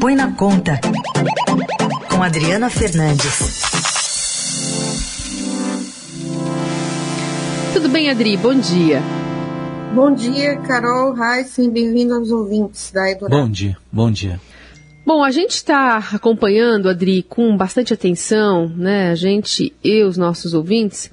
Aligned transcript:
Põe 0.00 0.14
na 0.14 0.32
Conta, 0.32 0.80
com 2.08 2.22
Adriana 2.22 2.70
Fernandes. 2.70 3.60
Tudo 7.74 7.86
bem, 7.90 8.08
Adri? 8.08 8.34
Bom 8.38 8.54
dia. 8.54 9.02
Bom 9.94 10.14
dia, 10.14 10.56
Carol 10.60 11.14
Heisen, 11.14 11.70
bem-vindo 11.70 12.14
aos 12.14 12.30
ouvintes 12.30 12.90
da 12.90 13.10
Eldorado. 13.10 13.42
Bom 13.42 13.50
dia, 13.50 13.76
bom 13.92 14.10
dia. 14.10 14.40
Bom, 15.04 15.22
a 15.22 15.30
gente 15.30 15.50
está 15.50 15.98
acompanhando, 15.98 16.88
Adri, 16.88 17.22
com 17.22 17.54
bastante 17.54 17.92
atenção, 17.92 18.70
né? 18.70 19.10
A 19.10 19.14
gente 19.14 19.70
e 19.84 20.02
os 20.02 20.16
nossos 20.16 20.54
ouvintes, 20.54 21.10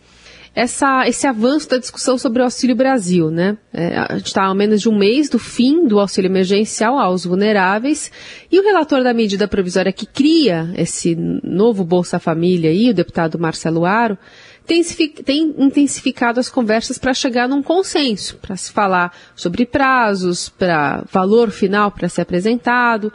essa, 0.58 1.08
esse 1.08 1.28
avanço 1.28 1.70
da 1.70 1.78
discussão 1.78 2.18
sobre 2.18 2.42
o 2.42 2.44
Auxílio 2.46 2.76
Brasil, 2.76 3.30
né? 3.30 3.60
É, 3.71 3.96
a 3.96 4.18
gente 4.18 4.26
está 4.26 4.44
há 4.44 4.55
menos 4.55 4.82
de 4.82 4.90
um 4.90 4.98
mês 4.98 5.30
do 5.30 5.38
fim 5.38 5.88
do 5.88 6.00
auxílio 6.00 6.30
emergencial 6.30 6.98
aos 6.98 7.26
vulneráveis 7.26 8.12
e 8.52 8.59
o 8.59 8.64
relator 8.64 9.04
da 9.04 9.14
medida 9.14 9.48
provisória 9.48 9.94
que 9.94 10.08
cria 10.08 10.73
esse 10.76 11.16
novo 11.16 11.84
Bolsa 11.84 12.17
Família 12.17 12.72
aí, 12.72 12.90
o 12.90 12.94
deputado 12.94 13.38
Marcelo 13.38 13.86
Aro, 13.86 14.17
tem 14.66 15.54
intensificado 15.59 16.40
as 16.40 16.50
conversas 16.50 16.98
para 16.98 17.14
chegar 17.14 17.48
num 17.48 17.62
consenso, 17.62 18.38
para 18.38 18.58
se 18.58 18.72
falar 18.72 19.16
sobre 19.36 19.64
prazos, 19.64 20.50
para 20.50 21.03
valor 21.12 21.52
final 21.52 21.92
para 21.92 22.09
ser 22.09 22.22
apresentado. 22.22 23.14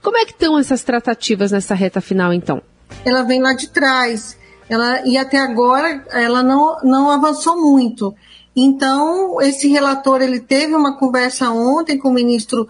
Como 0.00 0.16
é 0.16 0.24
que 0.24 0.32
estão 0.32 0.58
essas 0.58 0.82
tratativas 0.82 1.52
nessa 1.52 1.74
reta 1.74 2.00
final, 2.00 2.32
então? 2.32 2.62
Ela 3.04 3.24
vem 3.24 3.42
lá 3.42 3.52
de 3.52 3.68
trás 3.68 4.40
ela, 4.72 5.06
e 5.06 5.16
até 5.16 5.38
agora 5.38 6.04
ela 6.10 6.42
não, 6.42 6.78
não 6.82 7.10
avançou 7.10 7.60
muito. 7.60 8.14
Então, 8.54 9.40
esse 9.40 9.68
relator 9.68 10.20
ele 10.20 10.40
teve 10.40 10.74
uma 10.74 10.96
conversa 10.96 11.50
ontem 11.50 11.98
com 11.98 12.08
o 12.08 12.14
ministro 12.14 12.68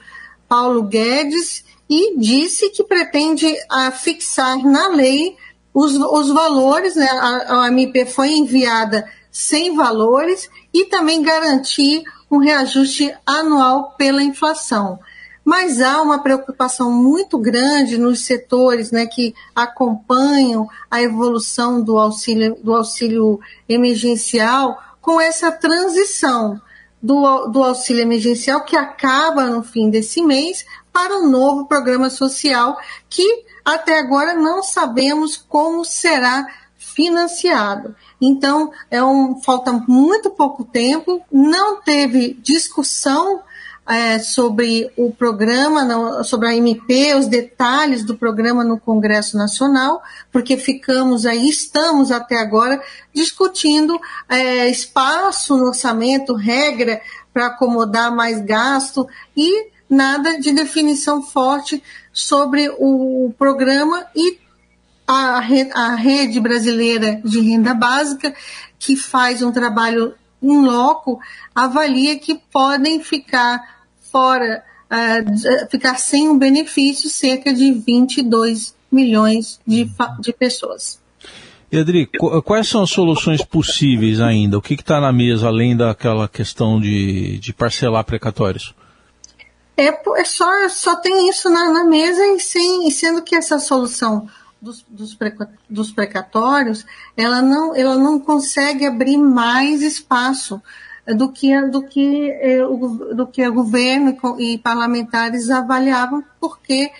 Paulo 0.48 0.82
Guedes 0.82 1.64
e 1.88 2.16
disse 2.18 2.70
que 2.70 2.84
pretende 2.84 3.52
ah, 3.70 3.90
fixar 3.90 4.58
na 4.58 4.88
lei 4.88 5.36
os, 5.74 5.94
os 5.94 6.28
valores, 6.30 6.94
né? 6.94 7.08
a, 7.10 7.64
a 7.64 7.68
MP 7.68 8.06
foi 8.06 8.30
enviada 8.30 9.08
sem 9.30 9.74
valores 9.74 10.48
e 10.72 10.84
também 10.86 11.22
garantir 11.22 12.02
um 12.30 12.38
reajuste 12.38 13.14
anual 13.26 13.94
pela 13.96 14.22
inflação 14.22 14.98
mas 15.44 15.80
há 15.80 16.00
uma 16.00 16.22
preocupação 16.22 16.90
muito 16.90 17.36
grande 17.38 17.98
nos 17.98 18.24
setores 18.24 18.90
né, 18.90 19.06
que 19.06 19.34
acompanham 19.54 20.68
a 20.90 21.02
evolução 21.02 21.82
do 21.82 21.98
auxílio, 21.98 22.56
do 22.62 22.74
auxílio 22.74 23.40
emergencial 23.68 24.78
com 25.00 25.20
essa 25.20 25.50
transição 25.50 26.60
do, 27.02 27.46
do 27.48 27.62
auxílio 27.62 28.02
emergencial 28.02 28.64
que 28.64 28.76
acaba 28.76 29.46
no 29.46 29.62
fim 29.62 29.90
desse 29.90 30.22
mês 30.22 30.64
para 30.92 31.18
um 31.18 31.28
novo 31.28 31.66
programa 31.66 32.08
social 32.08 32.78
que 33.10 33.44
até 33.64 33.98
agora 33.98 34.34
não 34.34 34.62
sabemos 34.62 35.36
como 35.36 35.84
será 35.84 36.46
financiado. 36.76 37.94
Então, 38.20 38.72
é 38.90 39.02
um, 39.02 39.40
falta 39.40 39.72
muito 39.72 40.30
pouco 40.30 40.64
tempo, 40.64 41.22
não 41.30 41.80
teve 41.80 42.34
discussão 42.34 43.40
é, 43.86 44.18
sobre 44.18 44.90
o 44.96 45.10
programa, 45.10 46.22
sobre 46.24 46.48
a 46.48 46.56
MP, 46.56 47.14
os 47.14 47.26
detalhes 47.26 48.04
do 48.04 48.16
programa 48.16 48.62
no 48.62 48.78
Congresso 48.78 49.36
Nacional, 49.36 50.02
porque 50.30 50.56
ficamos 50.56 51.26
aí, 51.26 51.48
estamos 51.48 52.10
até 52.10 52.38
agora 52.38 52.80
discutindo 53.12 53.98
é, 54.28 54.68
espaço 54.68 55.56
no 55.56 55.66
orçamento, 55.66 56.34
regra 56.34 57.00
para 57.32 57.46
acomodar 57.46 58.14
mais 58.14 58.40
gasto 58.40 59.06
e 59.36 59.70
nada 59.88 60.38
de 60.38 60.52
definição 60.52 61.22
forte 61.22 61.82
sobre 62.12 62.68
o 62.78 63.34
programa 63.36 64.06
e 64.14 64.38
a, 65.06 65.42
a 65.74 65.94
rede 65.94 66.40
brasileira 66.40 67.20
de 67.24 67.40
renda 67.40 67.74
básica, 67.74 68.34
que 68.78 68.96
faz 68.96 69.42
um 69.42 69.52
trabalho 69.52 70.14
em 70.42 70.64
loco, 70.64 71.20
avalia 71.54 72.18
que 72.18 72.34
podem 72.34 73.00
ficar 73.00 73.60
fora, 74.10 74.64
uh, 74.90 75.70
ficar 75.70 75.98
sem 75.98 76.28
um 76.28 76.38
benefício 76.38 77.08
cerca 77.08 77.52
de 77.52 77.72
22 77.72 78.74
milhões 78.90 79.60
de, 79.66 79.88
de 80.20 80.32
pessoas. 80.32 81.00
Edri, 81.70 82.06
quais 82.44 82.68
são 82.68 82.82
as 82.82 82.90
soluções 82.90 83.42
possíveis 83.42 84.20
ainda? 84.20 84.58
O 84.58 84.62
que 84.62 84.74
está 84.74 85.00
na 85.00 85.10
mesa 85.10 85.46
além 85.46 85.74
daquela 85.74 86.28
questão 86.28 86.78
de, 86.78 87.38
de 87.38 87.54
parcelar 87.54 88.04
precatórios? 88.04 88.74
É, 89.74 89.86
é 89.88 90.24
só, 90.26 90.68
só 90.68 90.96
tem 90.96 91.30
isso 91.30 91.48
na, 91.48 91.72
na 91.72 91.84
mesa 91.84 92.22
e, 92.26 92.40
sem, 92.40 92.86
e 92.86 92.90
sendo 92.90 93.22
que 93.22 93.34
essa 93.34 93.58
solução 93.58 94.28
dos, 94.62 94.86
dos, 94.88 95.18
dos 95.68 95.90
precatórios, 95.90 96.86
ela 97.16 97.42
não, 97.42 97.74
ela 97.74 97.98
não 97.98 98.20
consegue 98.20 98.86
abrir 98.86 99.18
mais 99.18 99.82
espaço 99.82 100.62
do 101.04 101.32
que, 101.32 101.60
do 101.62 101.82
que, 101.82 102.30
eh, 102.30 102.64
do 103.12 103.26
que 103.26 103.46
o 103.46 103.52
governo 103.52 104.16
e 104.38 104.56
parlamentares 104.56 105.50
avaliavam, 105.50 106.24
porque 106.40 106.92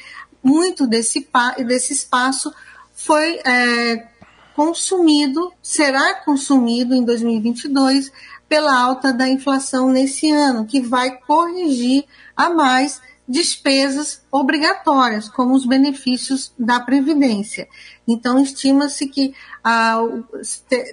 muito 0.43 0.89
desse, 0.89 1.29
desse 1.65 1.93
espaço 1.93 2.53
foi 2.93 3.41
é, 3.47 4.09
consumido, 4.57 5.53
será 5.63 6.15
consumido 6.17 6.95
em 6.95 7.05
2022 7.05 8.11
pela 8.49 8.77
alta 8.77 9.13
da 9.13 9.29
inflação 9.29 9.89
nesse 9.91 10.31
ano, 10.31 10.67
que 10.67 10.81
vai 10.81 11.17
corrigir 11.19 12.05
a 12.37 12.51
mais 12.51 13.01
despesas 13.29 14.23
obrigatórias, 14.31 15.29
como 15.29 15.55
os 15.55 15.65
benefícios 15.65 16.53
da 16.59 16.81
Previdência. 16.81 17.69
Então, 18.07 18.39
estima-se 18.39 19.09
que 19.09 19.35
ah, 19.63 19.99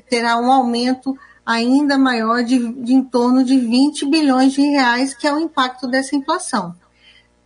terá 0.10 0.38
um 0.38 0.52
aumento 0.52 1.18
ainda 1.46 1.98
maior 1.98 2.44
de, 2.44 2.72
de 2.74 2.94
em 2.94 3.04
torno 3.04 3.44
de 3.44 3.60
20 3.60 4.06
bilhões 4.06 4.54
de 4.54 4.62
reais, 4.62 5.14
que 5.14 5.28
é 5.28 5.34
o 5.34 5.40
impacto 5.40 5.88
dessa 5.88 6.16
inflação. 6.16 6.76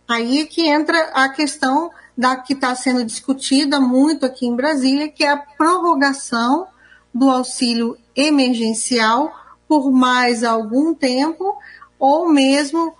Aí 0.06 0.42
é 0.42 0.44
que 0.44 0.68
entra 0.68 0.98
a 1.14 1.30
questão 1.30 1.90
da 2.16 2.36
que 2.36 2.52
está 2.52 2.74
sendo 2.74 3.04
discutida 3.04 3.80
muito 3.80 4.26
aqui 4.26 4.46
em 4.46 4.54
Brasília, 4.54 5.08
que 5.08 5.24
é 5.24 5.30
a 5.30 5.38
prorrogação 5.38 6.66
do 7.12 7.30
auxílio 7.30 7.96
emergencial 8.14 9.32
por 9.66 9.90
mais 9.90 10.44
algum 10.44 10.94
tempo, 10.94 11.56
ou 11.98 12.28
mesmo, 12.28 12.94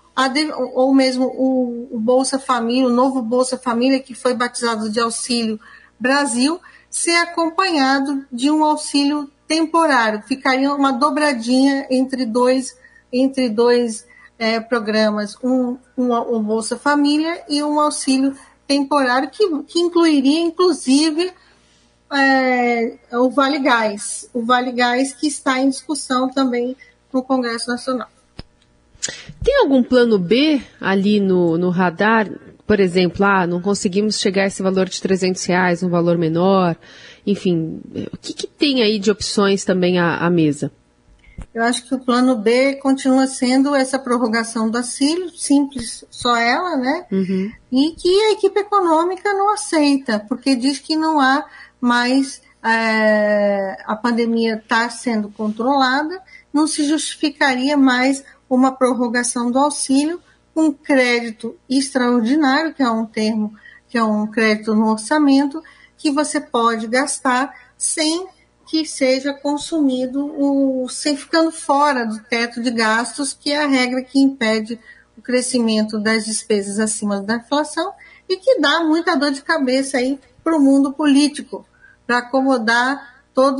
ou 0.73 0.93
mesmo 0.93 1.25
o, 1.25 1.89
o 1.91 1.99
Bolsa 1.99 2.39
Família, 2.39 2.87
o 2.87 2.93
novo 2.93 3.21
Bolsa 3.21 3.57
Família, 3.57 3.99
que 3.99 4.15
foi 4.15 4.33
batizado 4.33 4.89
de 4.89 4.99
Auxílio 4.99 5.59
Brasil, 5.99 6.59
ser 6.89 7.15
acompanhado 7.17 8.25
de 8.31 8.49
um 8.49 8.63
auxílio 8.63 9.29
temporário, 9.47 10.23
ficaria 10.23 10.73
uma 10.73 10.91
dobradinha 10.93 11.85
entre 11.89 12.25
dois, 12.25 12.77
entre 13.11 13.49
dois 13.49 14.07
é, 14.39 14.59
programas, 14.59 15.37
um, 15.43 15.77
um, 15.97 16.13
um, 16.13 16.41
Bolsa 16.41 16.77
Família 16.77 17.43
e 17.49 17.61
um 17.61 17.79
auxílio 17.79 18.35
temporário, 18.65 19.29
que, 19.29 19.63
que 19.63 19.79
incluiria, 19.79 20.39
inclusive, 20.39 21.31
é, 22.11 22.97
o 23.13 23.29
Vale 23.29 23.59
Gás, 23.59 24.29
o 24.33 24.43
Vale 24.43 24.71
Gás 24.71 25.13
que 25.13 25.27
está 25.27 25.59
em 25.59 25.69
discussão 25.69 26.29
também 26.29 26.75
no 27.11 27.21
Congresso 27.21 27.69
Nacional. 27.69 28.14
Tem 29.45 29.59
algum 29.59 29.83
plano 29.83 30.17
B 30.17 30.59
ali 30.81 31.19
no, 31.19 31.55
no 31.55 31.69
radar? 31.69 32.27
Por 32.65 32.79
exemplo, 32.79 33.23
ah, 33.23 33.45
não 33.45 33.61
conseguimos 33.61 34.19
chegar 34.19 34.41
a 34.41 34.47
esse 34.47 34.63
valor 34.63 34.89
de 34.89 34.99
300 34.99 35.45
reais, 35.45 35.83
um 35.83 35.89
valor 35.89 36.17
menor. 36.17 36.75
Enfim, 37.27 37.79
o 38.11 38.17
que, 38.17 38.33
que 38.33 38.47
tem 38.47 38.81
aí 38.81 38.97
de 38.97 39.11
opções 39.11 39.63
também 39.63 39.99
à, 39.99 40.17
à, 40.17 40.31
mesa? 40.31 40.71
Eu 41.53 41.61
acho 41.61 41.87
que 41.87 41.93
o 41.93 41.99
plano 41.99 42.35
B 42.35 42.77
continua 42.77 43.27
sendo 43.27 43.75
essa 43.75 43.99
prorrogação 43.99 44.67
do 44.67 44.79
auxílio, 44.79 45.29
simples, 45.29 46.03
só 46.09 46.35
ela, 46.35 46.75
né? 46.75 47.05
Uhum. 47.11 47.51
E 47.71 47.91
que 47.91 48.09
a 48.23 48.31
equipe 48.31 48.59
econômica 48.59 49.31
não 49.31 49.53
aceita, 49.53 50.25
porque 50.27 50.55
diz 50.55 50.79
que 50.79 50.95
não 50.95 51.19
há 51.19 51.45
mais. 51.79 52.41
É, 52.63 53.77
a 53.85 53.95
pandemia 53.95 54.55
está 54.55 54.89
sendo 54.89 55.29
controlada, 55.29 56.19
não 56.51 56.65
se 56.65 56.83
justificaria 56.83 57.77
mais 57.77 58.23
uma 58.49 58.71
prorrogação 58.71 59.51
do 59.51 59.59
auxílio, 59.59 60.21
um 60.55 60.71
crédito 60.71 61.57
extraordinário, 61.69 62.73
que 62.73 62.83
é 62.83 62.89
um 62.89 63.05
termo, 63.05 63.53
que 63.87 63.97
é 63.97 64.03
um 64.03 64.27
crédito 64.27 64.73
no 64.73 64.89
orçamento, 64.89 65.61
que 65.97 66.11
você 66.11 66.39
pode 66.39 66.87
gastar 66.87 67.53
sem 67.77 68.27
que 68.65 68.85
seja 68.85 69.31
consumido, 69.33 70.25
o, 70.25 70.89
sem 70.89 71.15
ficando 71.15 71.51
fora 71.51 72.05
do 72.05 72.19
teto 72.23 72.61
de 72.61 72.71
gastos, 72.71 73.33
que 73.33 73.51
é 73.51 73.63
a 73.63 73.67
regra 73.67 74.01
que 74.01 74.19
impede 74.19 74.79
o 75.17 75.21
crescimento 75.21 75.99
das 75.99 76.25
despesas 76.25 76.79
acima 76.79 77.21
da 77.21 77.35
inflação 77.35 77.93
e 78.27 78.37
que 78.37 78.59
dá 78.59 78.83
muita 78.83 79.15
dor 79.15 79.31
de 79.31 79.41
cabeça 79.41 79.97
aí 79.97 80.19
para 80.43 80.57
o 80.57 80.61
mundo 80.61 80.93
político, 80.93 81.65
para 82.07 82.19
acomodar 82.19 83.15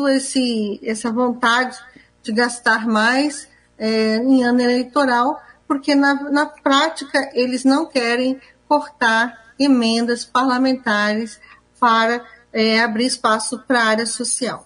esse 0.10 0.80
essa 0.84 1.12
vontade 1.12 1.78
de 2.24 2.32
gastar 2.32 2.88
mais 2.88 3.48
é, 3.78 4.18
em 4.18 4.44
ano 4.44 4.62
eleitoral, 4.62 5.40
porque 5.68 5.96
na, 5.96 6.30
na 6.32 6.46
prática 6.46 7.30
eles 7.34 7.64
não 7.64 7.86
querem 7.86 8.40
cortar 8.68 9.54
emendas 9.60 10.26
parlamentares 10.26 11.40
para 11.80 12.24
é, 12.52 12.82
abrir 12.82 13.06
espaço 13.06 13.60
para 13.68 13.82
a 13.82 13.86
área 13.86 14.06
social. 14.06 14.66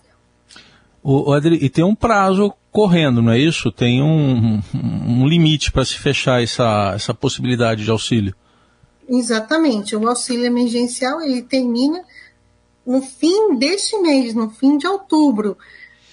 O, 1.01 1.31
Adri, 1.31 1.57
e 1.61 1.69
tem 1.69 1.83
um 1.83 1.95
prazo 1.95 2.53
correndo, 2.71 3.21
não 3.21 3.31
é 3.31 3.39
isso? 3.39 3.71
Tem 3.71 4.01
um, 4.01 4.61
um 4.73 5.27
limite 5.27 5.71
para 5.71 5.85
se 5.85 5.97
fechar 5.97 6.43
essa, 6.43 6.91
essa 6.93 7.13
possibilidade 7.13 7.83
de 7.83 7.89
auxílio. 7.89 8.35
Exatamente. 9.07 9.95
O 9.95 10.07
auxílio 10.07 10.45
emergencial 10.45 11.21
ele 11.21 11.41
termina 11.41 12.03
no 12.85 13.01
fim 13.01 13.55
deste 13.57 13.97
mês, 13.99 14.33
no 14.33 14.49
fim 14.49 14.77
de 14.77 14.85
outubro. 14.85 15.57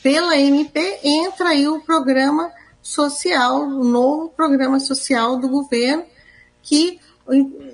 Pela 0.03 0.39
MP 0.39 1.01
entra 1.03 1.49
aí 1.51 1.69
o 1.69 1.81
programa 1.81 2.51
social, 2.87 3.63
o 3.63 3.83
novo 3.83 4.29
programa 4.29 4.79
social 4.79 5.37
do 5.37 5.49
governo, 5.49 6.05
que 6.63 7.01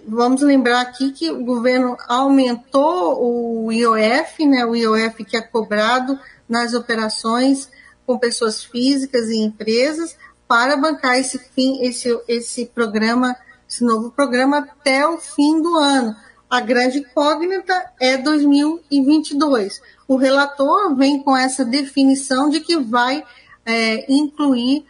vamos 0.09 0.41
lembrar 0.41 0.81
aqui 0.81 1.13
que 1.13 1.31
o 1.31 1.45
governo 1.45 1.97
aumentou 2.09 3.67
o 3.67 3.71
IOF, 3.71 4.47
né, 4.47 4.65
o 4.65 4.75
IOF 4.75 5.23
que 5.25 5.37
é 5.37 5.43
cobrado 5.43 6.19
nas 6.49 6.73
operações 6.73 7.69
com 8.07 8.19
pessoas 8.19 8.65
físicas 8.65 9.29
e 9.29 9.37
empresas 9.37 10.17
para 10.49 10.77
bancar 10.77 11.19
esse 11.19 11.39
fim, 11.39 11.83
esse, 11.83 12.09
esse 12.27 12.67
programa, 12.67 13.37
esse 13.69 13.85
novo 13.85 14.11
programa 14.11 14.59
até 14.59 15.07
o 15.07 15.19
fim 15.19 15.61
do 15.61 15.77
ano. 15.77 16.17
A 16.49 16.61
grande 16.61 16.99
incógnita 16.99 17.93
é 18.01 18.17
2022. 18.17 19.81
O 20.09 20.17
relator 20.17 20.95
vem 20.97 21.23
com 21.23 21.37
essa 21.37 21.65
definição 21.65 22.49
de 22.49 22.61
que 22.61 22.79
vai 22.79 23.23
é, 23.65 24.11
incluir 24.13 24.85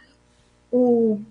o 0.73 1.21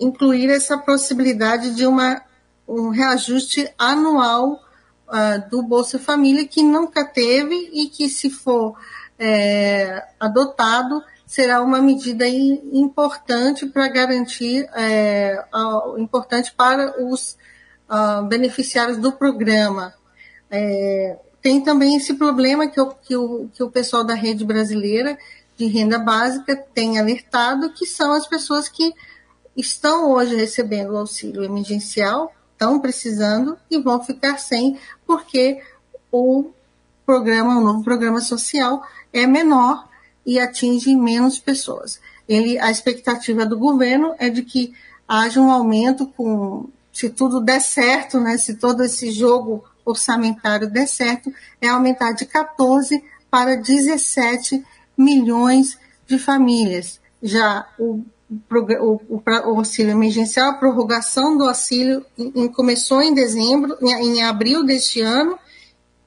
incluir 0.00 0.50
essa 0.50 0.76
possibilidade 0.76 1.74
de 1.74 1.86
uma, 1.86 2.20
um 2.66 2.90
reajuste 2.90 3.72
anual 3.78 4.60
uh, 5.06 5.48
do 5.48 5.62
Bolsa 5.62 5.98
Família 5.98 6.46
que 6.46 6.62
nunca 6.62 7.04
teve 7.04 7.54
e 7.72 7.88
que 7.88 8.08
se 8.08 8.28
for 8.28 8.76
é, 9.18 10.04
adotado, 10.18 11.02
será 11.26 11.62
uma 11.62 11.80
medida 11.80 12.26
importante 12.28 13.66
para 13.66 13.88
garantir, 13.88 14.68
é, 14.74 15.44
importante 15.98 16.52
para 16.56 17.02
os 17.04 17.36
uh, 17.88 18.24
beneficiários 18.26 18.96
do 18.96 19.12
programa. 19.12 19.94
É, 20.50 21.18
tem 21.42 21.60
também 21.60 21.96
esse 21.96 22.14
problema 22.14 22.68
que 22.68 22.80
o, 22.80 22.90
que, 22.94 23.16
o, 23.16 23.48
que 23.52 23.62
o 23.62 23.70
pessoal 23.70 24.04
da 24.04 24.14
rede 24.14 24.44
brasileira 24.44 25.18
de 25.58 25.66
renda 25.66 25.98
básica 25.98 26.56
tem 26.72 26.98
alertado, 26.98 27.72
que 27.72 27.84
são 27.84 28.12
as 28.12 28.28
pessoas 28.28 28.68
que 28.68 28.94
estão 29.56 30.12
hoje 30.12 30.36
recebendo 30.36 30.92
o 30.92 30.98
auxílio 30.98 31.42
emergencial, 31.42 32.32
estão 32.52 32.78
precisando 32.78 33.58
e 33.68 33.76
vão 33.78 34.02
ficar 34.02 34.38
sem, 34.38 34.78
porque 35.04 35.60
o 36.12 36.50
programa, 37.04 37.58
o 37.58 37.60
novo 37.60 37.82
programa 37.82 38.20
social 38.20 38.86
é 39.12 39.26
menor 39.26 39.88
e 40.24 40.38
atinge 40.38 40.94
menos 40.94 41.40
pessoas. 41.40 42.00
Ele, 42.28 42.56
a 42.60 42.70
expectativa 42.70 43.44
do 43.44 43.58
governo 43.58 44.14
é 44.18 44.28
de 44.28 44.42
que 44.42 44.72
haja 45.08 45.40
um 45.40 45.50
aumento 45.50 46.06
com, 46.06 46.68
se 46.92 47.10
tudo 47.10 47.40
der 47.40 47.60
certo, 47.60 48.20
né, 48.20 48.36
se 48.38 48.54
todo 48.54 48.84
esse 48.84 49.10
jogo 49.10 49.64
orçamentário 49.84 50.70
der 50.70 50.86
certo, 50.86 51.32
é 51.60 51.66
aumentar 51.66 52.12
de 52.12 52.26
14 52.26 53.02
para 53.28 53.56
17 53.56 54.64
milhões 54.98 55.78
de 56.06 56.18
famílias. 56.18 57.00
Já 57.22 57.66
o, 57.78 58.02
o, 58.30 59.00
o, 59.08 59.22
o 59.24 59.58
auxílio 59.58 59.92
emergencial, 59.92 60.50
a 60.50 60.54
prorrogação 60.54 61.36
do 61.36 61.44
auxílio 61.44 62.04
em, 62.18 62.48
começou 62.48 63.00
em 63.00 63.14
dezembro, 63.14 63.76
em, 63.80 64.18
em 64.18 64.24
abril 64.24 64.64
deste 64.64 65.00
ano, 65.00 65.38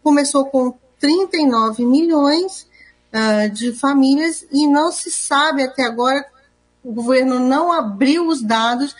começou 0.03 0.45
com 0.45 0.73
39 0.99 1.85
milhões 1.85 2.67
uh, 3.13 3.49
de 3.49 3.71
famílias 3.71 4.45
e 4.51 4.67
não 4.67 4.91
se 4.91 5.09
sabe 5.09 5.63
até 5.63 5.83
agora, 5.83 6.25
o 6.83 6.91
governo 6.91 7.39
não 7.39 7.71
abriu 7.71 8.27
os 8.27 8.41
dados 8.41 8.95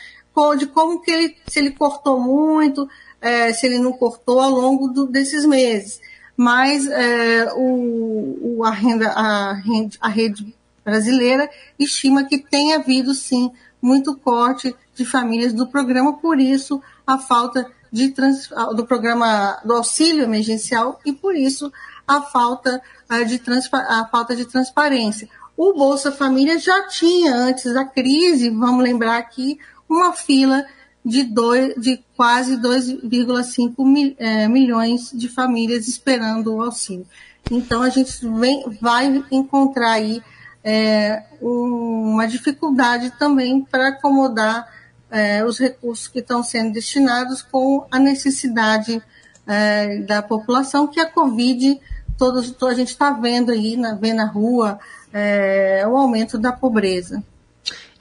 de 0.58 0.66
como 0.68 1.02
que 1.02 1.12
ele, 1.12 1.38
se 1.48 1.60
ele 1.60 1.72
cortou 1.72 2.20
muito, 2.20 2.88
é, 3.20 3.52
se 3.54 3.66
ele 3.66 3.78
não 3.78 3.92
cortou 3.92 4.40
ao 4.40 4.50
longo 4.50 4.88
do, 4.88 5.06
desses 5.06 5.46
meses. 5.46 6.00
Mas 6.36 6.88
é, 6.88 7.52
o, 7.56 8.58
o, 8.58 8.64
a, 8.64 8.72
renda, 8.72 9.10
a, 9.10 9.54
rede, 9.54 9.98
a 10.02 10.08
rede 10.08 10.56
brasileira 10.84 11.50
estima 11.78 12.24
que 12.24 12.38
tem 12.38 12.74
havido, 12.74 13.14
sim, 13.14 13.52
muito 13.82 14.16
corte 14.16 14.76
de 14.96 15.06
famílias 15.06 15.54
do 15.54 15.68
programa, 15.68 16.14
por 16.14 16.40
isso 16.40 16.82
a 17.06 17.18
falta 17.18 17.70
de 17.92 18.10
trans, 18.10 18.50
do 18.76 18.86
programa 18.86 19.60
do 19.66 19.74
auxílio 19.74 20.24
emergencial 20.24 21.00
e 21.06 21.12
por 21.12 21.36
isso 21.36 21.72
a 22.08 22.22
falta 22.22 22.82
de, 23.28 23.42
a 23.74 24.08
falta 24.08 24.36
de 24.36 24.46
transparência. 24.46 25.28
O 25.58 25.74
Bolsa 25.74 26.12
Família 26.12 26.58
já 26.58 26.88
tinha, 26.88 27.36
antes 27.36 27.74
da 27.74 27.86
crise, 27.86 28.50
vamos 28.50 28.84
lembrar 28.84 29.18
aqui, 29.18 29.60
uma 29.88 30.14
fila 30.14 30.66
de, 31.04 31.24
dois, 31.24 31.76
de 31.76 32.04
quase 32.16 32.58
2,5 32.58 33.86
mil, 33.86 34.16
é, 34.18 34.48
milhões 34.48 35.12
de 35.14 35.28
famílias 35.28 35.88
esperando 35.88 36.56
o 36.56 36.62
auxílio. 36.62 37.06
Então, 37.50 37.82
a 37.82 37.90
gente 37.90 38.26
vem, 38.40 38.64
vai 38.80 39.24
encontrar 39.32 39.94
aí 39.94 40.22
é, 40.64 41.24
uma 41.42 42.28
dificuldade 42.28 43.12
também 43.18 43.62
para 43.62 43.90
acomodar 43.90 44.68
é, 45.10 45.44
os 45.44 45.60
recursos 45.60 46.08
que 46.08 46.20
estão 46.20 46.44
sendo 46.44 46.72
destinados 46.72 47.42
com 47.42 47.86
a 47.92 48.00
necessidade 48.00 49.02
é, 49.48 49.98
da 50.00 50.22
população, 50.22 50.88
que 50.88 51.00
a 51.00 51.10
Covid 51.10 51.80
todos, 52.22 52.56
a 52.64 52.74
gente 52.76 52.90
está 52.90 53.12
vendo 53.12 53.52
aí, 53.52 53.76
na, 53.76 53.96
vendo 53.96 54.18
na 54.18 54.26
rua, 54.26 54.80
é, 55.12 55.84
o 55.88 55.98
aumento 55.98 56.38
da 56.38 56.52
pobreza. 56.52 57.24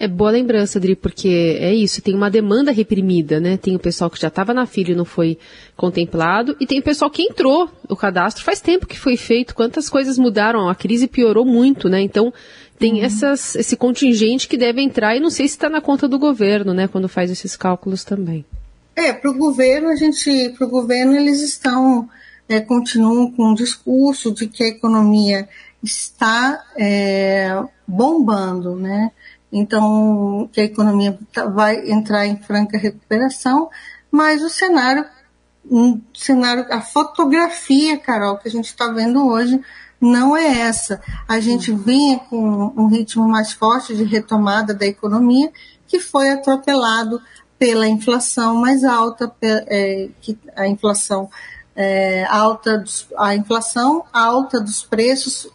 É 0.02 0.08
boa 0.08 0.30
lembrança, 0.30 0.78
Adri, 0.78 0.96
porque 0.96 1.58
é 1.60 1.74
isso, 1.74 2.00
tem 2.00 2.14
uma 2.14 2.30
demanda 2.30 2.72
reprimida, 2.72 3.38
né? 3.38 3.58
Tem 3.58 3.76
o 3.76 3.78
pessoal 3.78 4.08
que 4.08 4.18
já 4.18 4.28
estava 4.28 4.54
na 4.54 4.64
fila 4.64 4.92
e 4.92 4.94
não 4.94 5.04
foi 5.04 5.36
contemplado, 5.76 6.56
e 6.58 6.66
tem 6.66 6.78
o 6.78 6.82
pessoal 6.82 7.10
que 7.10 7.22
entrou. 7.22 7.68
O 7.86 7.94
cadastro 7.94 8.42
faz 8.42 8.62
tempo 8.62 8.86
que 8.86 8.98
foi 8.98 9.18
feito, 9.18 9.54
quantas 9.54 9.90
coisas 9.90 10.16
mudaram, 10.16 10.70
a 10.70 10.74
crise 10.74 11.06
piorou 11.06 11.44
muito, 11.44 11.86
né? 11.90 12.00
Então, 12.00 12.32
tem 12.78 12.94
uhum. 12.94 13.04
essas, 13.04 13.54
esse 13.56 13.76
contingente 13.76 14.48
que 14.48 14.56
deve 14.56 14.80
entrar, 14.80 15.14
e 15.14 15.20
não 15.20 15.28
sei 15.28 15.46
se 15.46 15.56
está 15.56 15.68
na 15.68 15.82
conta 15.82 16.08
do 16.08 16.18
governo, 16.18 16.72
né? 16.72 16.88
Quando 16.88 17.06
faz 17.06 17.30
esses 17.30 17.54
cálculos 17.54 18.02
também. 18.02 18.42
É, 18.96 19.12
para 19.12 19.30
o 19.30 19.36
governo, 19.36 19.88
a 19.88 19.96
gente, 19.96 20.54
para 20.56 20.66
o 20.66 20.70
governo, 20.70 21.14
eles 21.14 21.42
estão 21.42 22.08
é, 22.50 22.58
continuam 22.58 23.30
com 23.30 23.52
o 23.52 23.54
discurso 23.54 24.32
de 24.32 24.48
que 24.48 24.64
a 24.64 24.68
economia 24.68 25.48
está 25.82 26.64
é, 26.76 27.62
bombando, 27.86 28.74
né? 28.74 29.12
Então, 29.52 30.48
que 30.52 30.60
a 30.60 30.64
economia 30.64 31.18
tá, 31.32 31.46
vai 31.46 31.90
entrar 31.90 32.26
em 32.26 32.36
franca 32.36 32.78
recuperação, 32.78 33.68
mas 34.10 34.42
o 34.42 34.48
cenário, 34.48 35.04
um 35.68 36.00
cenário, 36.14 36.66
a 36.70 36.80
fotografia, 36.80 37.98
Carol, 37.98 38.38
que 38.38 38.48
a 38.48 38.50
gente 38.50 38.66
está 38.66 38.88
vendo 38.88 39.26
hoje, 39.26 39.60
não 40.00 40.36
é 40.36 40.60
essa. 40.60 41.00
A 41.28 41.40
gente 41.40 41.72
vinha 41.72 42.18
com 42.18 42.72
um 42.76 42.86
ritmo 42.86 43.28
mais 43.28 43.52
forte 43.52 43.94
de 43.94 44.04
retomada 44.04 44.72
da 44.72 44.86
economia, 44.86 45.52
que 45.86 45.98
foi 45.98 46.30
atropelado 46.30 47.20
pela 47.58 47.86
inflação 47.86 48.54
mais 48.54 48.84
alta, 48.84 49.30
é, 49.42 50.08
que 50.20 50.38
a 50.56 50.66
inflação 50.66 51.28
é, 51.76 52.24
alta, 52.24 52.78
dos, 52.78 53.06
a 53.18 53.34
inflação 53.34 54.04
alta 54.12 54.60
dos 54.60 54.82
preços, 54.82 55.46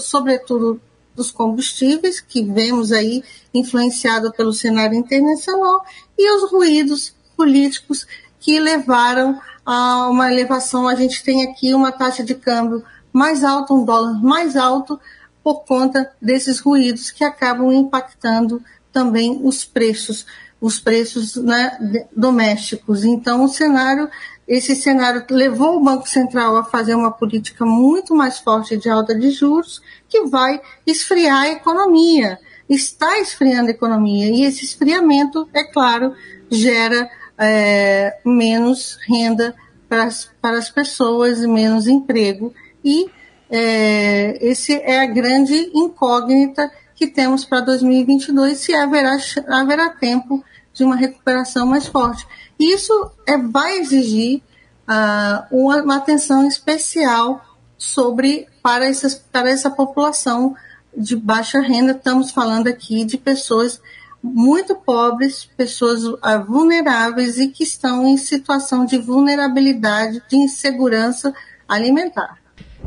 sobretudo 0.00 0.80
dos 1.14 1.30
combustíveis, 1.30 2.20
que 2.20 2.42
vemos 2.42 2.92
aí 2.92 3.22
influenciado 3.52 4.32
pelo 4.32 4.52
cenário 4.52 4.96
internacional, 4.96 5.84
e 6.18 6.30
os 6.36 6.50
ruídos 6.50 7.14
políticos 7.36 8.06
que 8.40 8.58
levaram 8.58 9.40
a 9.64 10.08
uma 10.08 10.30
elevação. 10.30 10.88
A 10.88 10.94
gente 10.94 11.22
tem 11.22 11.44
aqui 11.44 11.74
uma 11.74 11.92
taxa 11.92 12.22
de 12.22 12.34
câmbio 12.34 12.84
mais 13.12 13.44
alta, 13.44 13.74
um 13.74 13.84
dólar 13.84 14.22
mais 14.22 14.56
alto, 14.56 14.98
por 15.42 15.64
conta 15.64 16.10
desses 16.20 16.60
ruídos 16.60 17.10
que 17.10 17.24
acabam 17.24 17.72
impactando 17.72 18.62
também 18.92 19.40
os 19.42 19.64
preços, 19.64 20.24
os 20.60 20.78
preços 20.78 21.36
né, 21.36 22.06
domésticos. 22.14 23.04
Então, 23.04 23.44
o 23.44 23.48
cenário 23.48 24.08
esse 24.46 24.74
cenário 24.74 25.24
levou 25.30 25.76
o 25.76 25.84
Banco 25.84 26.08
Central 26.08 26.56
a 26.56 26.64
fazer 26.64 26.94
uma 26.94 27.10
política 27.10 27.64
muito 27.64 28.14
mais 28.14 28.38
forte 28.38 28.76
de 28.76 28.88
alta 28.88 29.14
de 29.14 29.30
juros, 29.30 29.80
que 30.08 30.24
vai 30.24 30.60
esfriar 30.86 31.42
a 31.42 31.50
economia. 31.50 32.38
Está 32.68 33.18
esfriando 33.18 33.68
a 33.68 33.72
economia. 33.72 34.28
E 34.28 34.44
esse 34.44 34.64
esfriamento, 34.64 35.48
é 35.52 35.64
claro, 35.64 36.14
gera 36.50 37.08
é, 37.38 38.18
menos 38.24 38.98
renda 39.06 39.54
para 39.88 40.04
as, 40.04 40.30
para 40.40 40.58
as 40.58 40.70
pessoas, 40.70 41.40
menos 41.40 41.86
emprego. 41.86 42.52
E 42.84 43.10
é, 43.50 44.38
esse 44.40 44.72
é 44.72 45.00
a 45.00 45.06
grande 45.06 45.70
incógnita 45.74 46.70
que 46.94 47.06
temos 47.06 47.44
para 47.44 47.60
2022, 47.60 48.58
se 48.58 48.74
haverá, 48.74 49.18
haverá 49.48 49.90
tempo 49.90 50.42
de 50.72 50.84
uma 50.84 50.96
recuperação 50.96 51.66
mais 51.66 51.86
forte. 51.86 52.26
Isso 52.58 53.10
é, 53.26 53.36
vai 53.36 53.78
exigir 53.78 54.42
uh, 54.88 55.44
uma, 55.50 55.82
uma, 55.82 55.96
atenção 55.96 56.46
especial 56.46 57.44
sobre 57.76 58.46
para, 58.62 58.86
essas, 58.86 59.14
para 59.14 59.50
essa 59.50 59.70
população 59.70 60.54
de 60.96 61.16
baixa 61.16 61.60
renda. 61.60 61.92
Estamos 61.92 62.30
falando 62.30 62.68
aqui 62.68 63.04
de 63.04 63.18
pessoas 63.18 63.80
muito 64.22 64.74
pobres, 64.76 65.48
pessoas 65.56 66.04
uh, 66.04 66.18
vulneráveis 66.46 67.38
e 67.38 67.48
que 67.48 67.64
estão 67.64 68.06
em 68.06 68.16
situação 68.16 68.84
de 68.84 68.98
vulnerabilidade, 68.98 70.22
de 70.28 70.36
insegurança 70.36 71.34
alimentar. 71.68 72.38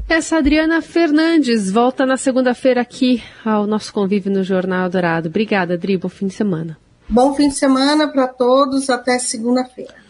Essa 0.08 0.38
Adriana 0.38 0.82
Fernandes 0.82 1.72
volta 1.72 2.06
na 2.06 2.16
segunda-feira 2.16 2.82
aqui 2.82 3.24
ao 3.44 3.66
nosso 3.66 3.92
convívio 3.92 4.32
no 4.32 4.44
Jornal 4.44 4.90
Dourado. 4.90 5.30
Obrigada, 5.30 5.74
Adri. 5.74 5.98
Bom 5.98 6.10
fim 6.10 6.28
de 6.28 6.34
semana. 6.34 6.78
Bom 7.08 7.34
fim 7.36 7.50
de 7.50 7.56
semana 7.56 8.08
para 8.08 8.28
todos. 8.28 8.90
Até 8.90 9.20
segunda-feira. 9.20 10.05